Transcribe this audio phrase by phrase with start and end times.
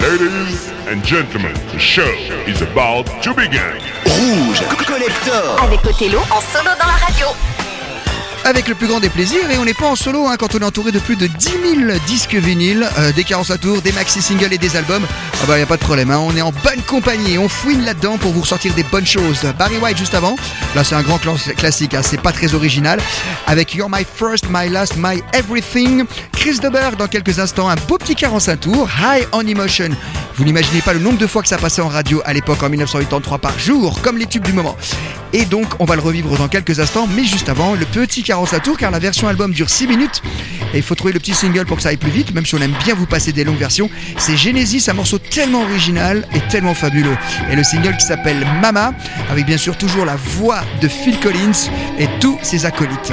[0.00, 2.10] Ladies and gentlemen, the show
[2.48, 3.76] is about to begin.
[4.06, 7.26] Rouge Collector Avec Othello en solo dans la radio.
[8.44, 10.58] Avec le plus grand des plaisirs et on n'est pas en solo hein, quand on
[10.58, 11.48] est entouré de plus de 10
[11.86, 15.06] 000 disques vinyles, euh, des carences à tour, des maxi singles et des albums.
[15.34, 17.84] Ah bah y a pas de problème, hein, on est en bonne compagnie, on fouine
[17.84, 19.40] là-dedans pour vous ressortir des bonnes choses.
[19.58, 20.36] Barry White juste avant,
[20.74, 22.98] là c'est un grand cla- classique, hein, c'est pas très original,
[23.46, 26.04] avec You're My First, My Last, My Everything.
[26.32, 29.90] Chris Deberg dans quelques instants, un beau petit 45 tours, High on Emotion.
[30.36, 32.70] Vous n'imaginez pas le nombre de fois que ça passait en radio à l'époque en
[32.70, 34.74] 1983 par jour, comme les tubes du moment.
[35.34, 38.62] Et donc, on va le revivre dans quelques instants, mais juste avant, le petit 45
[38.62, 40.22] tours, car la version album dure 6 minutes.
[40.72, 42.54] Et il faut trouver le petit single pour que ça aille plus vite, même si
[42.54, 43.90] on aime bien vous passer des longues versions.
[44.18, 47.16] C'est Genesis, un morceau tellement original et tellement fabuleux.
[47.50, 48.94] Et le single qui s'appelle Mama,
[49.32, 53.12] avec bien sûr toujours la voix de Phil Collins et tous ses acolytes.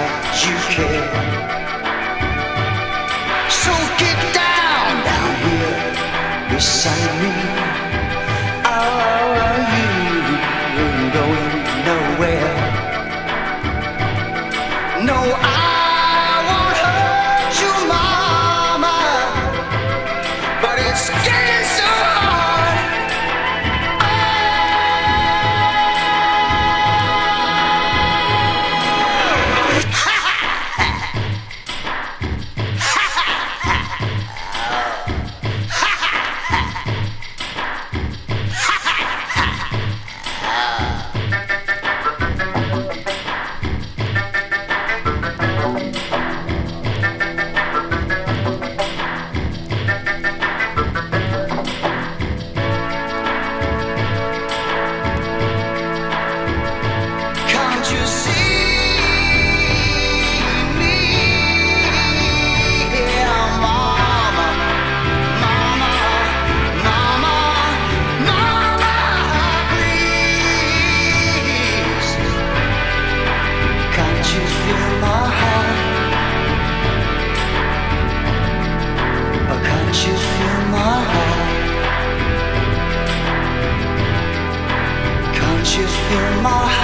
[86.11, 86.80] Can't you feel my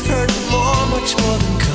[0.00, 1.71] hurt more, much more than.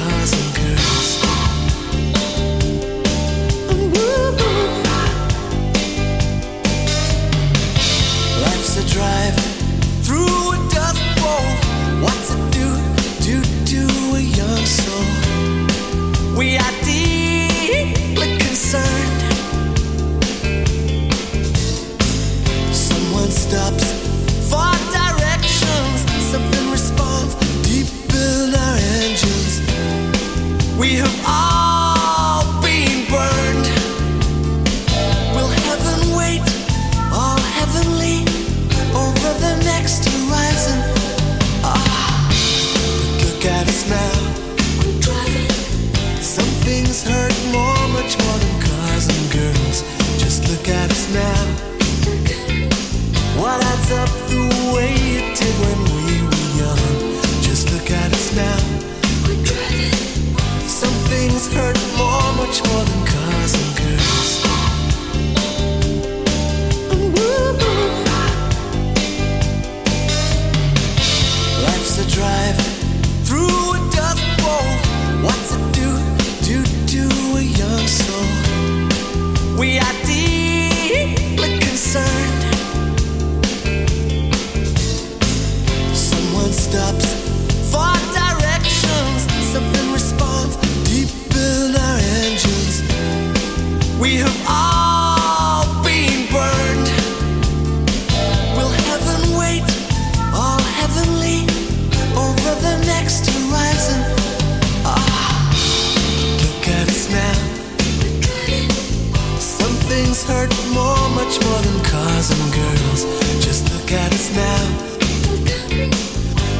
[110.07, 113.03] Things hurt more, much more than cars and girls.
[113.43, 114.63] Just look at us now.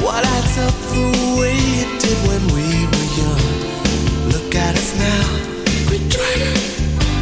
[0.04, 1.06] What adds up the
[1.40, 3.46] way it did when we were young?
[4.34, 5.24] Look at us now.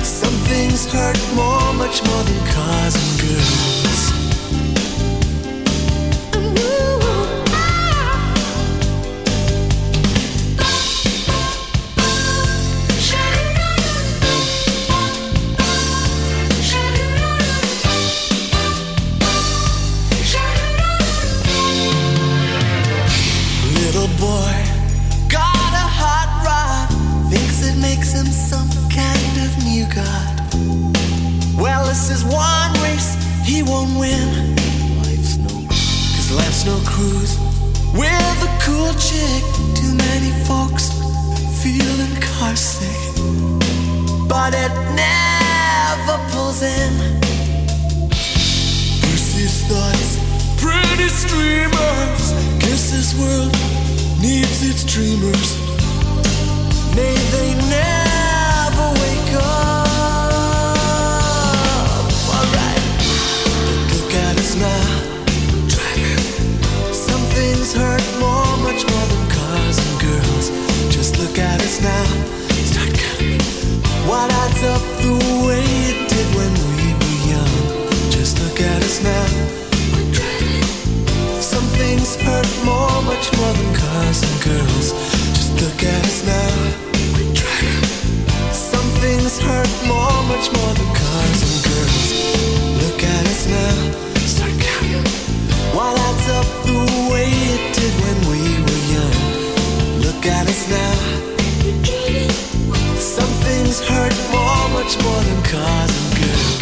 [0.03, 3.06] Some things hurt more, much more than cars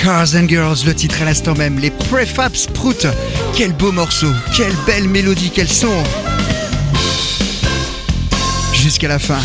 [0.04, 3.06] Cars and Girls, le titre à l'instant même, les Prefab Sprout.
[3.56, 5.88] Quel beau morceau, quelle belle mélodie, quel son.
[8.75, 9.38] Jusqu'à la fin.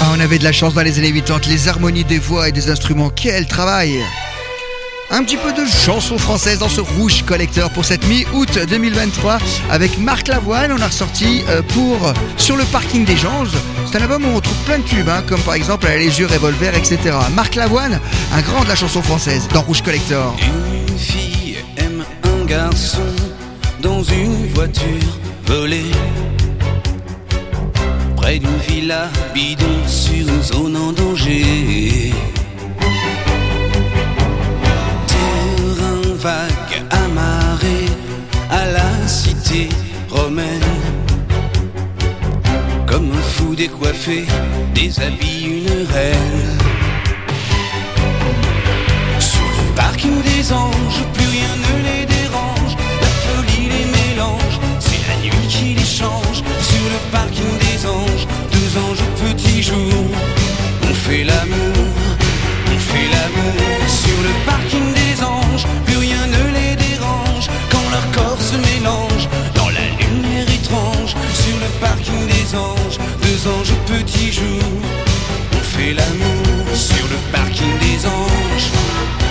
[0.00, 2.52] Ah, on avait de la chance dans les années 80, les harmonies des voix et
[2.52, 4.00] des instruments, quel travail
[5.10, 9.38] un petit peu de chansons françaises dans ce Rouge Collector pour cette mi-août 2023
[9.70, 10.72] avec Marc Lavoine.
[10.72, 13.56] On a ressorti euh, pour Sur le parking des Ganges.
[13.86, 16.26] C'est un album où on trouve plein de tubes, hein, comme par exemple Les yeux
[16.26, 17.16] revolver, etc.
[17.34, 18.00] Marc Lavoine,
[18.34, 20.36] un grand de la chanson française dans Rouge Collector.
[20.42, 23.00] Une fille aime un garçon
[23.80, 24.84] dans une voiture
[25.46, 25.90] volée.
[28.16, 32.12] Près d'une villa bidon sur une zone en danger.
[40.10, 40.60] Romaine.
[42.86, 44.24] Comme un fou décoiffé,
[44.74, 46.58] déshabille une reine.
[49.18, 52.76] Sur le parking des anges, plus rien ne les dérange.
[53.00, 56.42] La folie les mélange, c'est la nuit qui les change.
[56.70, 60.04] Sur le parking des anges, deux anges au petit jour.
[60.82, 61.86] On fait l'amour,
[62.66, 63.78] on fait l'amour.
[63.86, 65.66] Sur le parking des anges,
[72.54, 74.62] anges, deux anges au petit jour.
[75.52, 79.27] On fait l'amour sur le parking des anges.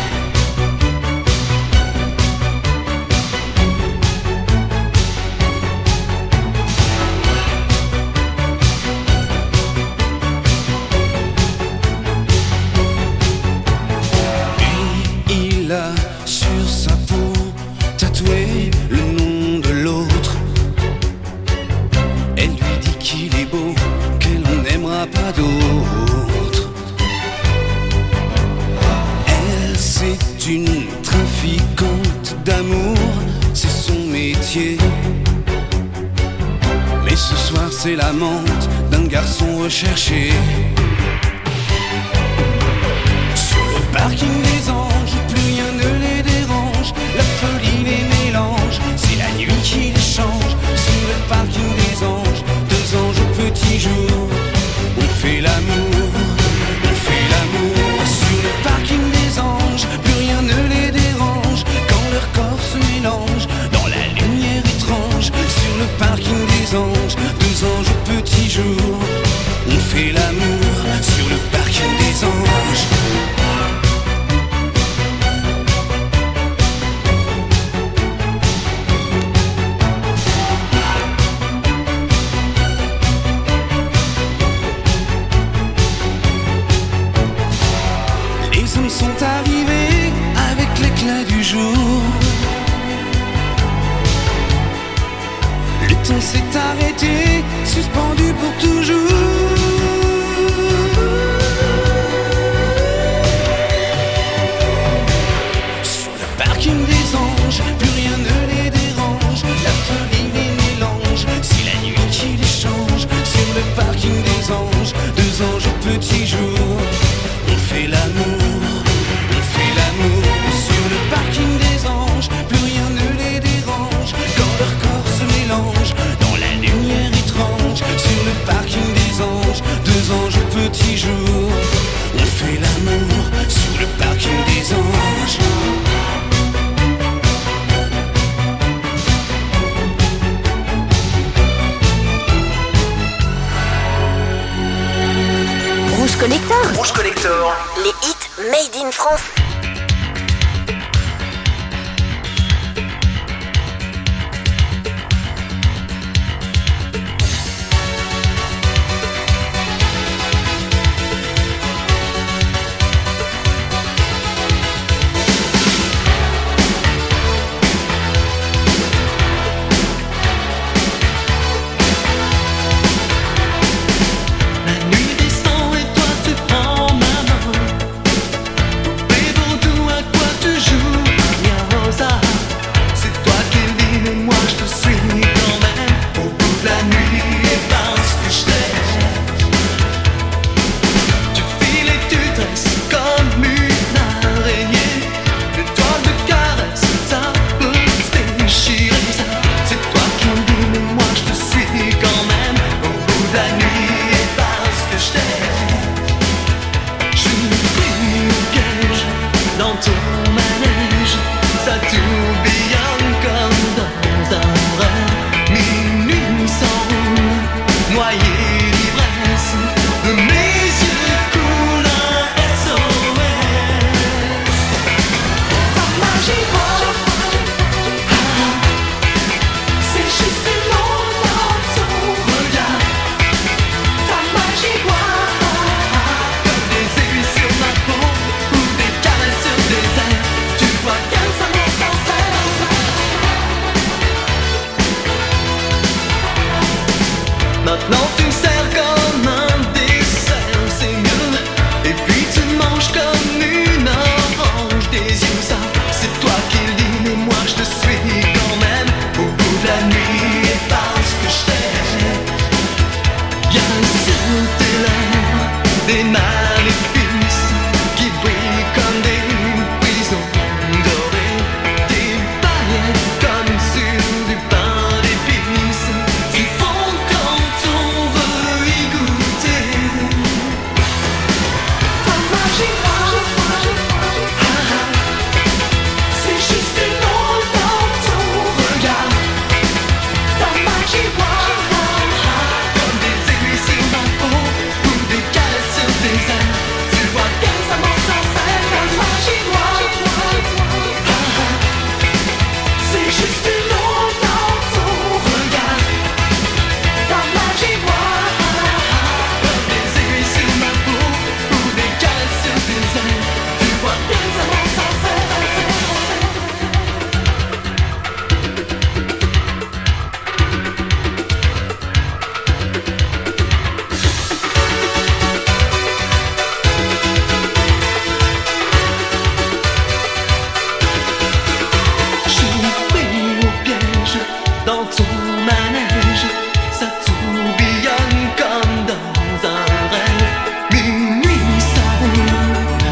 [149.07, 149.36] コース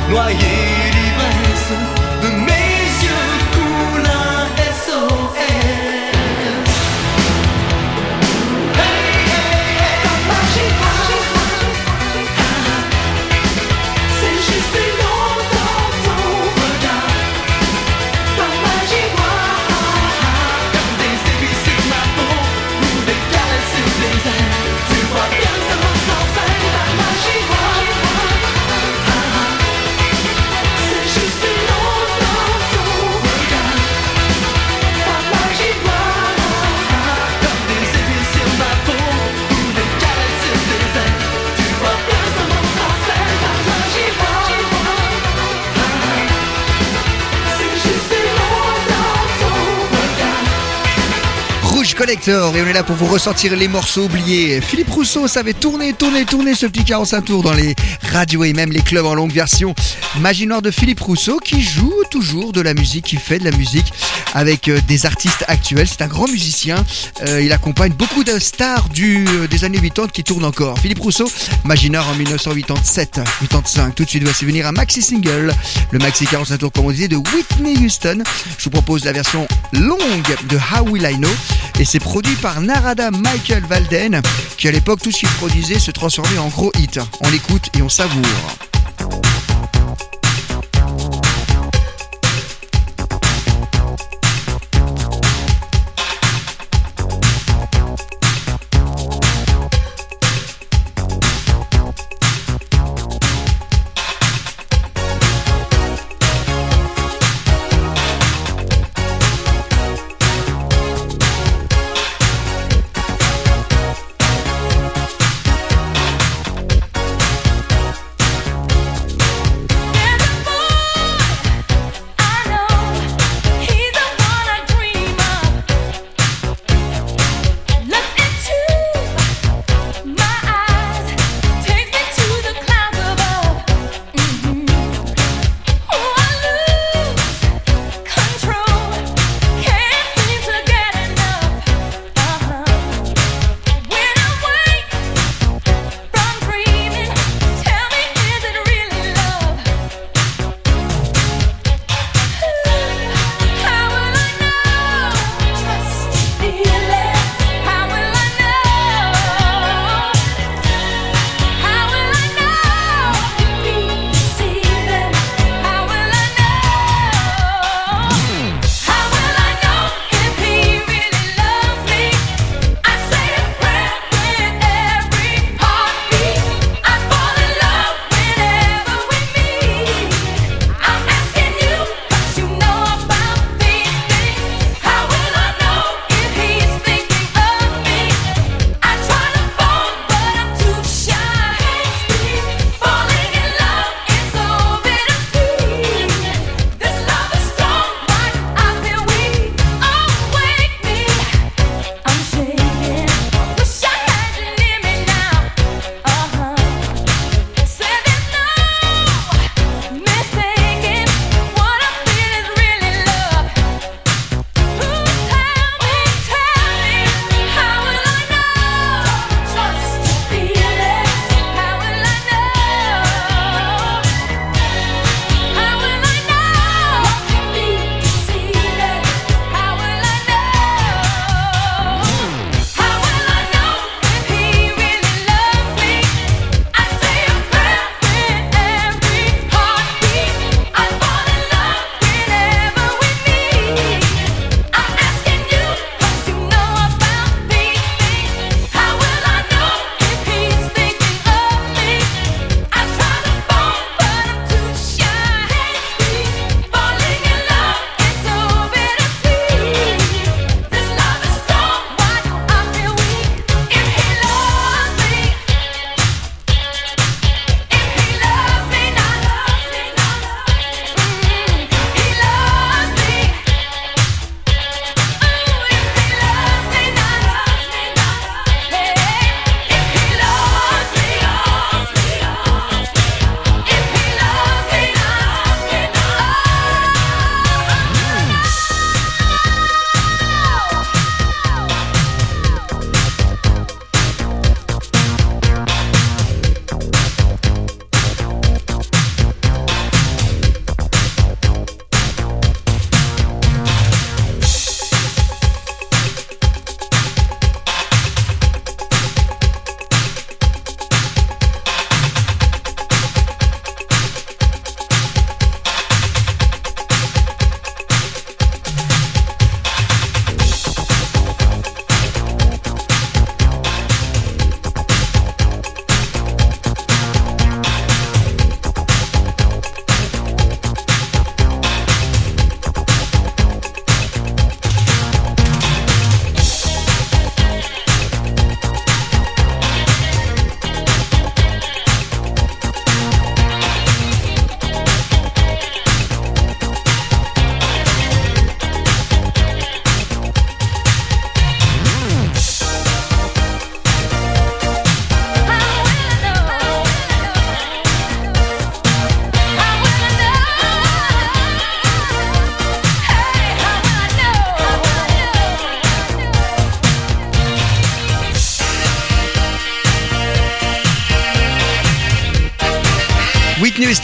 [0.09, 0.64] no.
[52.05, 54.61] Collector et on est là pour vous ressortir les morceaux oubliés.
[54.61, 57.73] Philippe Rousseau savait tourner, tourner, tourner ce petit 45 tours dans les
[58.13, 59.73] radios et même les clubs en longue version.
[60.19, 63.57] Magie Noire de Philippe Rousseau qui joue toujours de la musique, qui fait de la
[63.57, 63.91] musique
[64.35, 65.87] avec euh, des artistes actuels.
[65.87, 66.83] C'est un grand musicien.
[67.27, 70.77] Euh, il accompagne beaucoup de stars euh, des années 80 qui tournent encore.
[70.77, 71.31] Philippe Rousseau,
[71.63, 73.93] Magie Noire en 1987-85.
[73.95, 75.53] Tout de suite, voici venir un maxi single.
[75.91, 78.21] Le maxi 45 tours, comme on disait, de Whitney Houston.
[78.57, 81.29] Je vous propose la version longue de How Will I Know
[81.79, 84.21] et c'est produit par Narada Michael Valden
[84.57, 86.99] qui à l'époque tout ce qu'il produisait se transformait en gros hit.
[87.21, 88.21] On l'écoute et on savoure.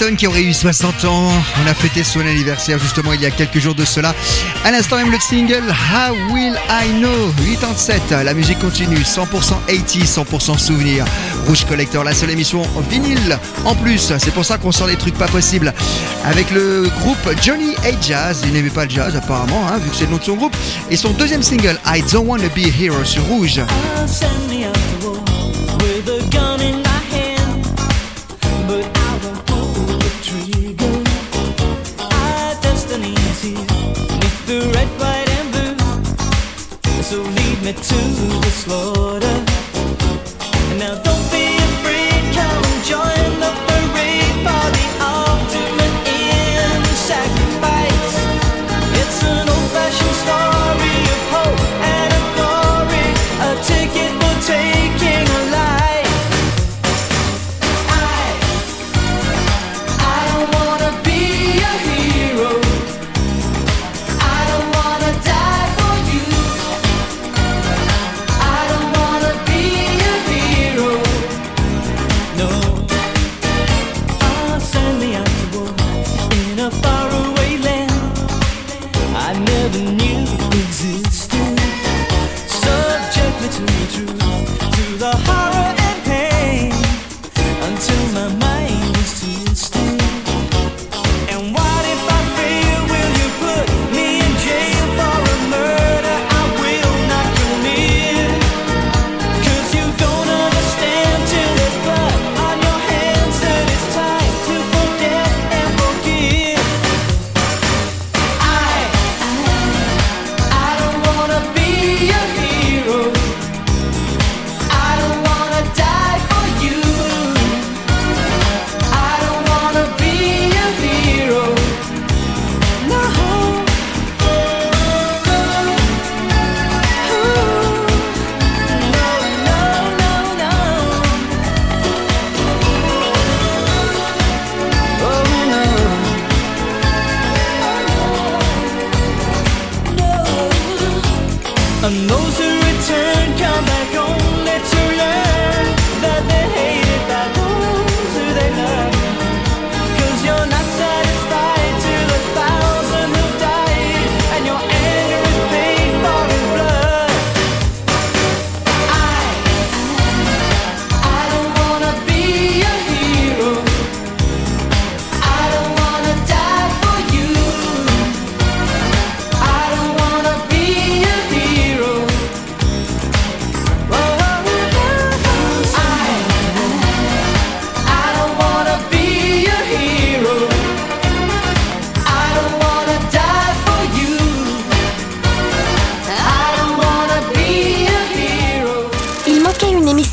[0.02, 1.30] Qui aurait eu 60 ans.
[1.64, 4.16] On a fêté son anniversaire justement il y a quelques jours de cela.
[4.66, 7.32] À l'instant même le single How Will I Know?
[7.38, 8.12] 87.
[8.26, 9.28] La musique continue 100%
[9.68, 11.06] 80, 100% souvenir.
[11.46, 14.12] Rouge Collector, la seule émission vinyle en plus.
[14.18, 15.72] C'est pour ça qu'on sort des trucs pas possibles.
[16.26, 18.42] Avec le groupe Johnny A Jazz.
[18.44, 20.58] Il n'aimait pas le jazz apparemment, hein, vu que c'est le nom de son groupe.
[20.90, 23.62] Et son deuxième single I Don't Wanna Be a Hero sur Rouge.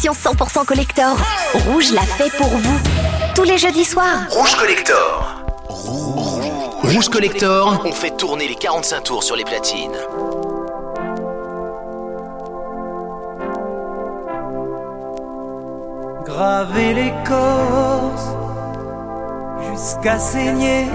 [0.08, 1.16] Manquait une émission 100% collector.
[1.66, 2.78] Rouge l'a fait pour vous.
[3.34, 4.26] Tous les jeudis soirs.
[4.30, 5.42] Rouge Collector.
[6.82, 9.96] Rouge Collector, on fait tourner les 45 tours sur les platines.
[16.24, 18.28] graver l'écorce
[19.70, 20.86] jusqu'à saigner,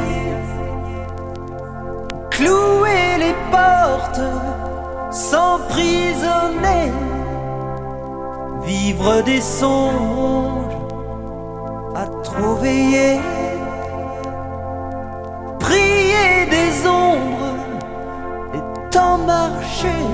[2.29, 4.21] clouer les portes,
[5.11, 6.93] s'emprisonner,
[8.65, 10.75] vivre des songes
[11.95, 13.19] à trop veiller,
[15.59, 17.55] prier des ombres
[18.55, 20.05] et tant marcher.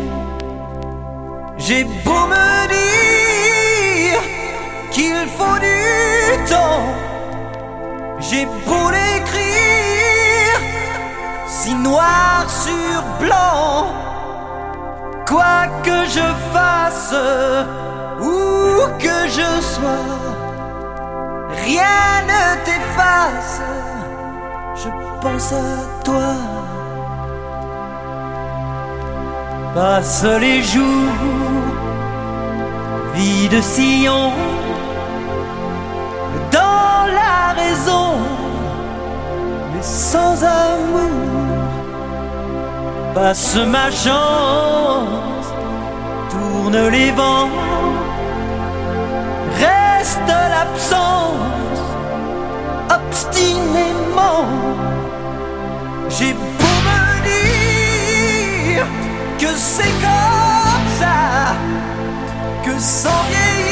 [1.58, 4.22] J'ai beau me dire
[4.92, 6.86] qu'il faut du temps,
[8.20, 10.60] j'ai beau l'écrire
[11.48, 13.88] si noir sur blanc,
[15.28, 17.14] quoi que je fasse,
[18.22, 20.10] où que je sois,
[21.66, 23.62] rien ne t'efface,
[24.76, 24.90] je
[25.22, 26.34] pense à toi.
[29.76, 31.14] Passe les jours,
[33.14, 34.32] vie de sillon,
[36.52, 38.18] dans la raison,
[39.74, 41.10] mais sans amour.
[43.14, 45.48] Passe ma chance,
[46.32, 47.50] tourne les vents,
[50.00, 51.80] reste l'absence,
[53.00, 54.46] obstinément.
[56.10, 58.86] J'ai beau me dire
[59.42, 61.20] que c'est comme ça,
[62.64, 63.69] que sans vieillir,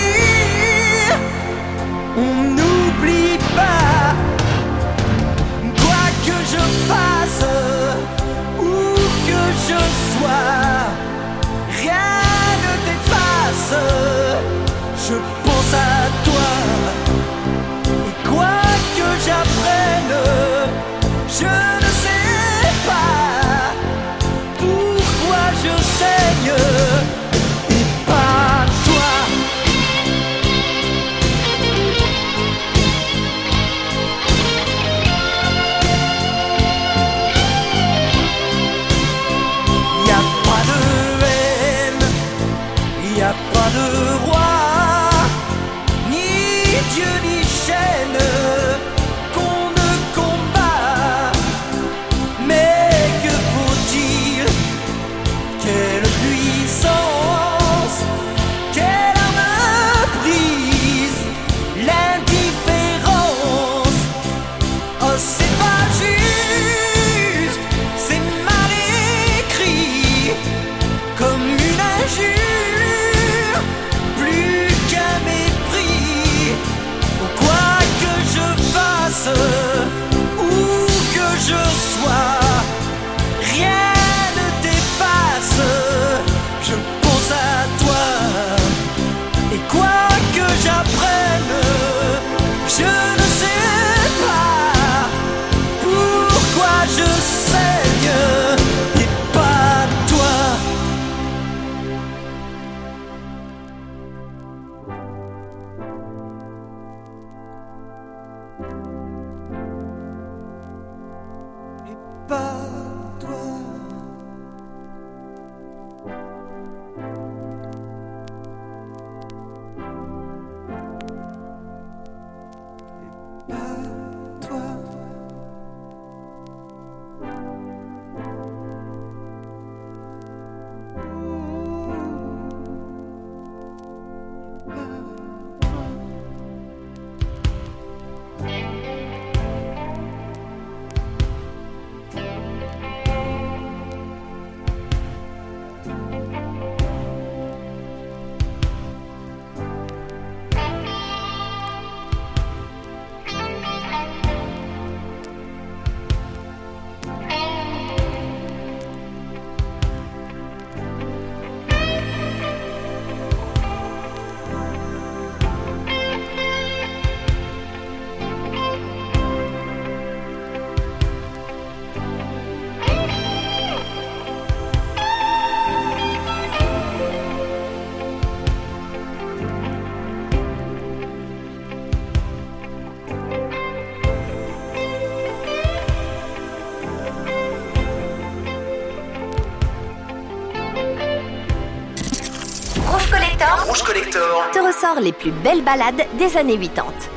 [193.87, 197.16] Te ressort les plus belles balades des années 80.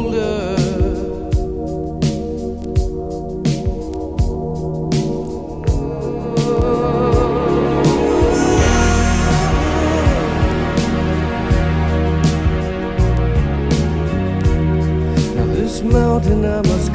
[16.29, 16.90] namaskar.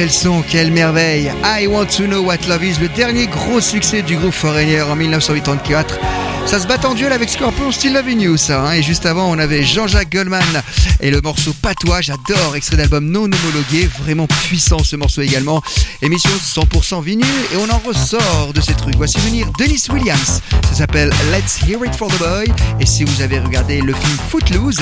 [0.00, 4.00] Quel son, quelle merveille I Want to Know What Love Is, le dernier gros succès
[4.00, 5.98] du groupe Foreigner en 1984.
[6.46, 8.62] Ça se bat en duel avec Scorpion, Still Loving You, ça.
[8.62, 8.72] hein.
[8.72, 10.62] Et juste avant, on avait Jean-Jacques Goldman
[11.00, 12.00] et le morceau Patois.
[12.00, 13.90] J'adore, extrait d'album non homologué.
[14.02, 15.62] Vraiment puissant ce morceau également.
[16.00, 18.96] Émission 100% vinyle et on en ressort de ces trucs.
[18.96, 20.40] Voici venir Dennis Williams.
[20.70, 22.50] Ça s'appelle Let's Hear It for the Boy.
[22.80, 24.80] Et si vous avez regardé le film Footloose,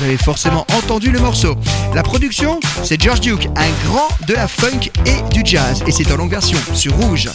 [0.00, 1.56] vous avez forcément entendu le morceau.
[1.94, 5.82] La production, c'est George Duke, un grand de la funk et du jazz.
[5.86, 7.28] Et c'est en longue version sur Rouge.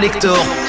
[0.00, 0.59] Collector,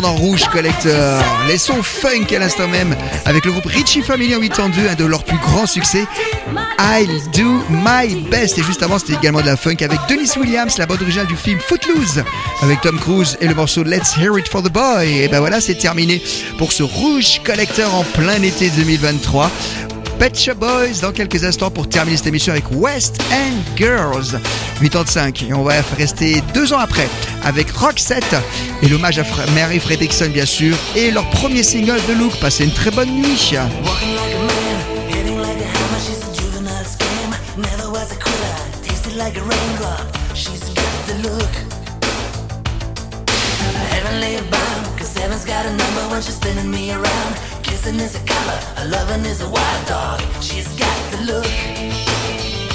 [0.00, 1.22] dans Rouge Collector.
[1.48, 5.04] Les sons funk à l'instant même avec le groupe Richie Family en 802, un de
[5.04, 6.06] leurs plus grands succès.
[6.78, 8.58] I'll do my best.
[8.58, 11.36] Et juste avant, c'était également de la funk avec Dennis Williams, la bande originale du
[11.36, 12.22] film Footloose
[12.62, 15.22] avec Tom Cruise et le morceau Let's Hear It for the Boy.
[15.22, 16.22] Et ben voilà, c'est terminé
[16.58, 19.50] pour ce Rouge Collector en plein été 2023.
[20.18, 24.40] Pet Shop Boys dans quelques instants pour terminer cette émission avec West End Girls
[24.80, 27.06] 85 et on va rester deux ans après
[27.46, 28.36] avec Rock Roxette
[28.82, 29.24] et l'hommage à
[29.54, 32.38] Mary Fredrickson bien sûr et leur premier single de Look.
[32.40, 33.54] Passez une très bonne nuit.
[47.86, 50.20] Kissing is a color, a loving is a wild dog.
[50.40, 51.46] She's got the look.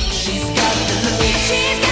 [0.10, 1.22] She's got the look.
[1.48, 1.91] She's got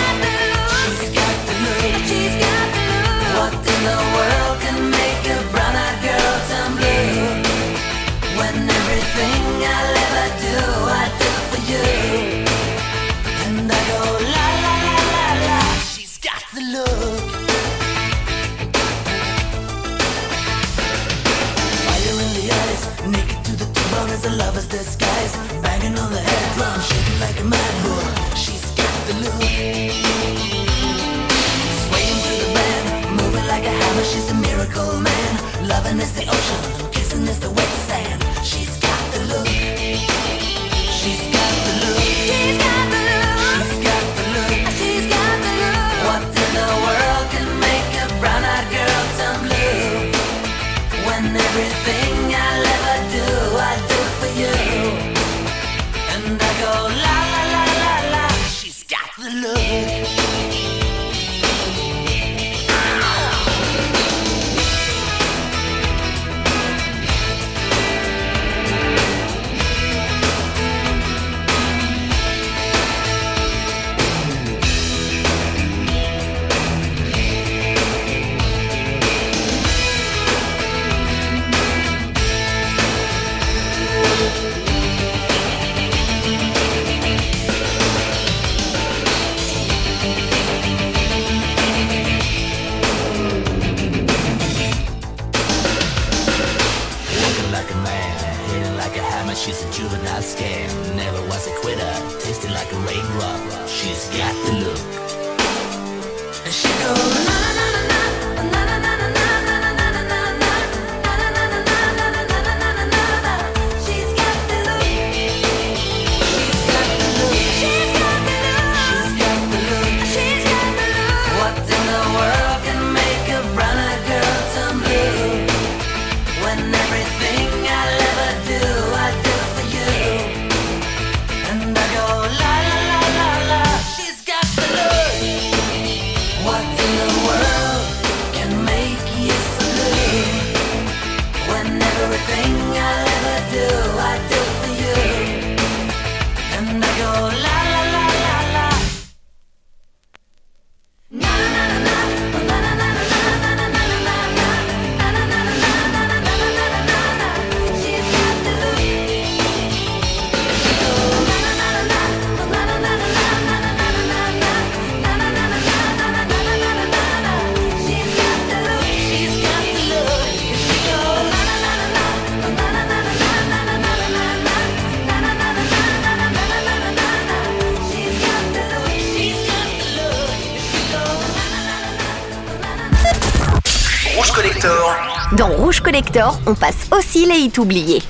[186.50, 188.02] on passe aussi les hits oubliés.